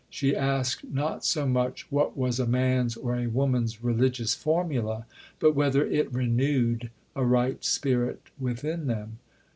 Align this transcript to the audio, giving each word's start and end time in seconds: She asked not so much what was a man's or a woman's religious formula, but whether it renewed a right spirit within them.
She 0.09 0.35
asked 0.35 0.83
not 0.89 1.23
so 1.23 1.45
much 1.45 1.85
what 1.91 2.17
was 2.17 2.39
a 2.39 2.47
man's 2.47 2.97
or 2.97 3.15
a 3.15 3.27
woman's 3.27 3.83
religious 3.83 4.33
formula, 4.33 5.05
but 5.37 5.53
whether 5.53 5.85
it 5.85 6.11
renewed 6.11 6.89
a 7.15 7.23
right 7.23 7.63
spirit 7.63 8.21
within 8.39 8.87
them. 8.87 9.19